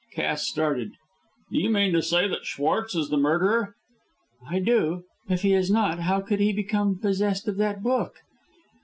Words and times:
Cass 0.15 0.47
started. 0.47 0.93
"Do 1.51 1.59
you 1.59 1.69
mean 1.69 1.93
to 1.93 2.01
say 2.01 2.27
that 2.27 2.43
Schwartz 2.43 2.95
is 2.95 3.09
the 3.09 3.17
murderer?" 3.17 3.75
"I 4.49 4.57
do. 4.57 5.03
If 5.29 5.43
he 5.43 5.53
is 5.53 5.69
not, 5.69 5.99
how 5.99 6.21
could 6.21 6.39
he 6.39 6.53
become 6.53 6.97
possessed 6.97 7.47
of 7.47 7.57
that 7.57 7.83
book?" 7.83 8.15